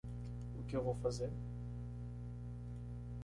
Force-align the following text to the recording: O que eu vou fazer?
O 0.59 0.63
que 0.63 0.75
eu 0.75 0.83
vou 0.83 0.95
fazer? 0.95 1.29